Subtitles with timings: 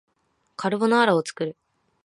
[0.55, 1.55] カルボナーラを作る